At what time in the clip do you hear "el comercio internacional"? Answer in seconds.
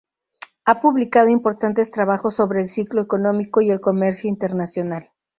3.69-5.11